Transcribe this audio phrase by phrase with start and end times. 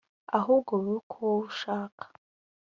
[0.37, 2.03] ahubwo bibe uko wowe ushaka